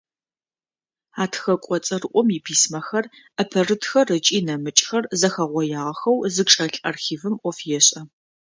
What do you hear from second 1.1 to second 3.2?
А тхэкӏо цӏэрыӏом иписьмэхэр,